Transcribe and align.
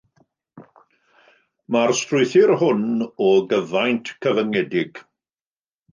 Mae'r 1.75 1.93
strwythur 2.01 2.53
hwn 2.63 2.81
o 3.29 3.29
gyfaint 3.53 4.15
cyfyngedig. 4.27 5.07